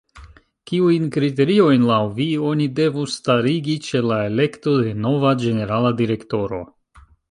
Kiujn 0.69 1.03
kriteriojn 1.15 1.85
laŭ 1.91 1.99
vi 2.17 2.27
oni 2.53 2.67
devus 2.81 3.19
starigi 3.23 3.77
ĉe 3.91 4.05
la 4.09 4.21
elekto 4.33 4.77
de 4.83 4.99
nova 5.07 5.39
ĝenerala 5.45 5.97
direktoro? 6.05 6.69